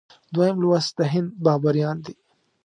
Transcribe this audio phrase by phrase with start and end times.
[0.33, 2.13] دویم لوست د هند بابریان دي.